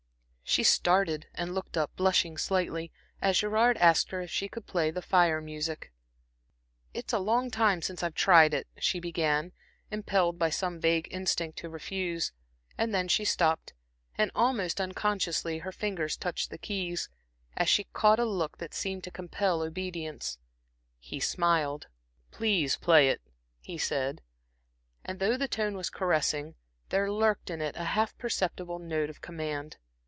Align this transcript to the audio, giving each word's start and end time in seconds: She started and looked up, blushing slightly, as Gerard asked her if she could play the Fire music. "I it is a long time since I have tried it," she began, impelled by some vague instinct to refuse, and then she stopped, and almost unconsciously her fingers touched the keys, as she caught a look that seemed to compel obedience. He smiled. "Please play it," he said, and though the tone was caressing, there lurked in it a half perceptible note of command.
She 0.43 0.63
started 0.63 1.27
and 1.33 1.55
looked 1.55 1.77
up, 1.77 1.95
blushing 1.95 2.35
slightly, 2.35 2.91
as 3.21 3.37
Gerard 3.37 3.77
asked 3.77 4.11
her 4.11 4.19
if 4.19 4.29
she 4.29 4.49
could 4.49 4.67
play 4.67 4.91
the 4.91 5.01
Fire 5.01 5.39
music. 5.39 5.93
"I 6.93 6.97
it 6.97 7.05
is 7.07 7.13
a 7.13 7.19
long 7.19 7.49
time 7.49 7.81
since 7.81 8.03
I 8.03 8.07
have 8.07 8.15
tried 8.15 8.53
it," 8.53 8.67
she 8.77 8.99
began, 8.99 9.53
impelled 9.91 10.37
by 10.37 10.49
some 10.49 10.81
vague 10.81 11.07
instinct 11.09 11.57
to 11.59 11.69
refuse, 11.69 12.33
and 12.77 12.93
then 12.93 13.07
she 13.07 13.23
stopped, 13.23 13.73
and 14.17 14.29
almost 14.35 14.81
unconsciously 14.81 15.59
her 15.59 15.71
fingers 15.71 16.17
touched 16.17 16.49
the 16.49 16.57
keys, 16.57 17.07
as 17.55 17.69
she 17.69 17.85
caught 17.93 18.19
a 18.19 18.25
look 18.25 18.57
that 18.57 18.73
seemed 18.73 19.05
to 19.05 19.09
compel 19.11 19.61
obedience. 19.61 20.37
He 20.99 21.21
smiled. 21.21 21.87
"Please 22.29 22.75
play 22.75 23.07
it," 23.07 23.21
he 23.61 23.77
said, 23.77 24.21
and 25.05 25.19
though 25.21 25.37
the 25.37 25.47
tone 25.47 25.77
was 25.77 25.89
caressing, 25.89 26.55
there 26.89 27.09
lurked 27.09 27.49
in 27.49 27.61
it 27.61 27.77
a 27.77 27.85
half 27.85 28.17
perceptible 28.17 28.79
note 28.79 29.09
of 29.09 29.21
command. 29.21 29.77